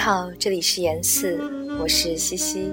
[0.00, 1.38] 你好，这里是言四，
[1.78, 2.72] 我是西西。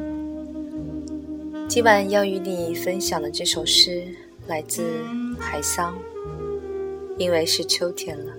[1.68, 4.02] 今晚要与你分享的这首诗
[4.48, 4.82] 来自
[5.38, 5.94] 海桑，
[7.18, 8.32] 因为是秋天了，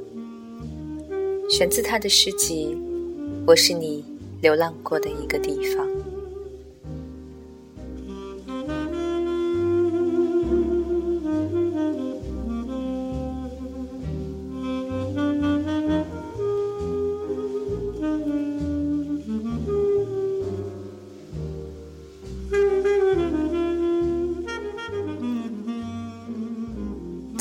[1.50, 2.74] 选自他的诗集
[3.46, 4.02] 《我是你
[4.40, 5.86] 流浪过的一个地方》。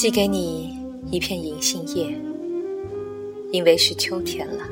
[0.08, 0.74] 寄给你
[1.12, 2.18] 一片银杏叶，
[3.52, 4.64] 因为是秋天了，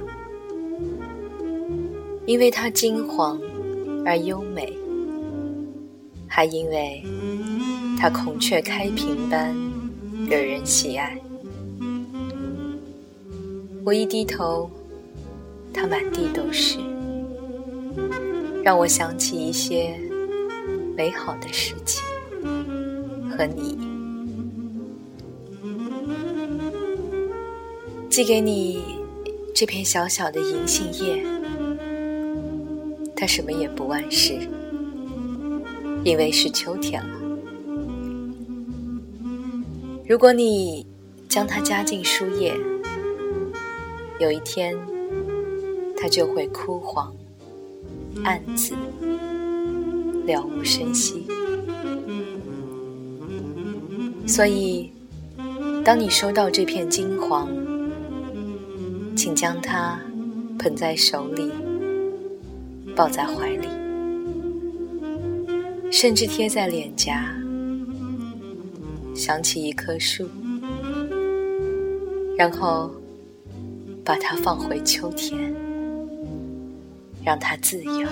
[2.26, 3.38] 因为它金黄
[4.06, 4.74] 而优美，
[6.26, 7.04] 还因为
[8.00, 9.54] 它孔雀开屏般
[10.26, 11.20] 惹人喜爱。
[13.84, 14.72] 我一低头，
[15.74, 16.80] 它满地都是，
[18.64, 20.00] 让我想起一些
[20.96, 22.02] 美好的事情
[23.30, 23.85] 和你。
[28.16, 28.82] 寄给你
[29.54, 31.22] 这片小小的银杏叶，
[33.14, 34.40] 它什么也不暗示，
[36.06, 37.20] 因为是秋天了。
[40.08, 40.88] 如果你
[41.28, 42.56] 将它夹进书页，
[44.22, 44.74] 有一天
[45.98, 47.14] 它就会枯黄、
[48.24, 48.74] 暗紫、
[50.26, 51.28] 了无声息。
[54.26, 54.90] 所以，
[55.84, 57.50] 当你收到这片金黄，
[59.26, 60.00] 请将它
[60.60, 61.52] 捧在手里，
[62.96, 63.68] 抱在怀里，
[65.92, 67.36] 甚至贴在脸颊，
[69.16, 70.30] 想起一棵树，
[72.38, 72.92] 然后
[74.04, 75.52] 把它放回秋天，
[77.24, 78.08] 让它自由。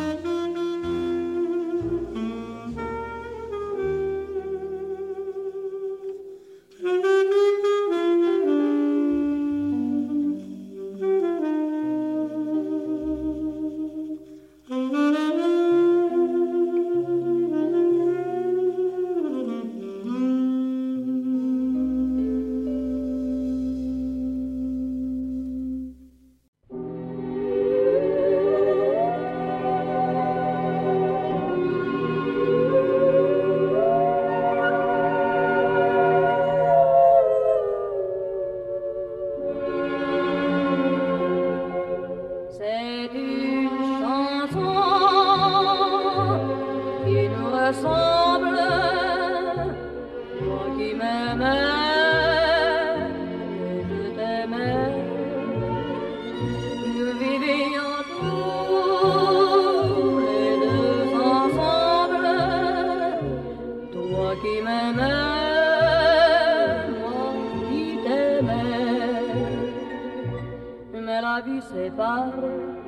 [71.62, 72.34] Sépare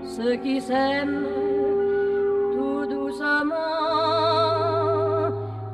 [0.04, 1.26] ceux qui s'aiment
[2.54, 3.52] tout doucement,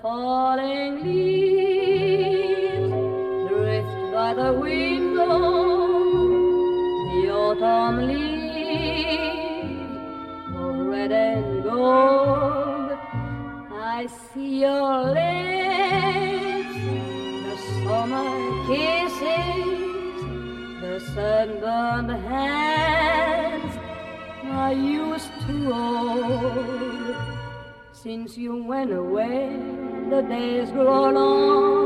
[0.06, 2.94] falling leaves
[3.50, 5.38] drift by the window.
[7.12, 9.26] The autumn leaves
[10.56, 12.92] of red and gold.
[13.98, 16.76] I see your lips,
[17.48, 18.32] the summer
[18.68, 20.20] kisses,
[20.82, 22.65] the sunburned hands
[24.66, 27.16] I used to hold
[27.94, 29.56] since you went away
[30.10, 31.85] the days grow long,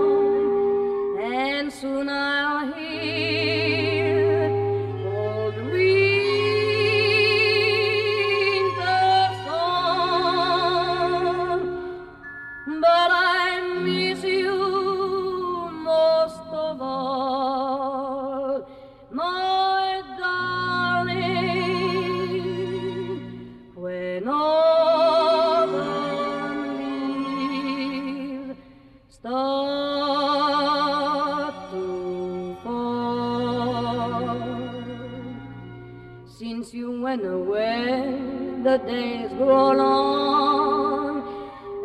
[36.38, 38.20] Since you went away,
[38.64, 41.24] the days grow long,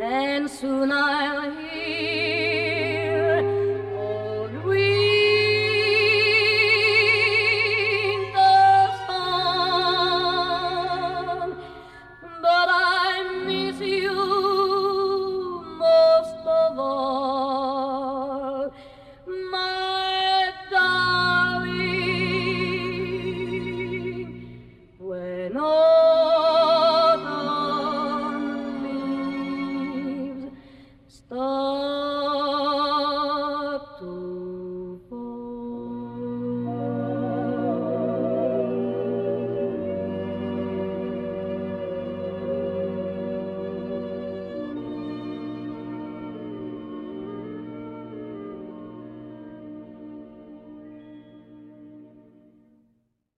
[0.03, 1.84] and soon I'll hear.